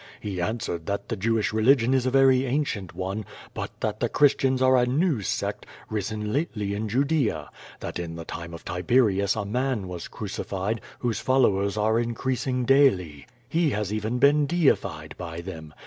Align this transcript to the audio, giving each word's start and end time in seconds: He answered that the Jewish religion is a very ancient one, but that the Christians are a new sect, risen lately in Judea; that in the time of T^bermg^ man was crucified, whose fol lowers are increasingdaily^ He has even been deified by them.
He 0.19 0.41
answered 0.41 0.87
that 0.87 1.09
the 1.09 1.15
Jewish 1.15 1.53
religion 1.53 1.93
is 1.93 2.07
a 2.07 2.09
very 2.09 2.43
ancient 2.47 2.95
one, 2.95 3.23
but 3.53 3.69
that 3.81 3.99
the 3.99 4.09
Christians 4.09 4.59
are 4.59 4.75
a 4.75 4.87
new 4.87 5.21
sect, 5.21 5.67
risen 5.91 6.33
lately 6.33 6.73
in 6.73 6.89
Judea; 6.89 7.51
that 7.81 7.99
in 7.99 8.15
the 8.15 8.25
time 8.25 8.51
of 8.51 8.65
T^bermg^ 8.65 9.47
man 9.49 9.87
was 9.87 10.07
crucified, 10.07 10.81
whose 10.97 11.19
fol 11.19 11.41
lowers 11.41 11.77
are 11.77 11.97
increasingdaily^ 12.03 13.25
He 13.47 13.69
has 13.69 13.93
even 13.93 14.17
been 14.17 14.47
deified 14.47 15.13
by 15.19 15.39
them. 15.41 15.71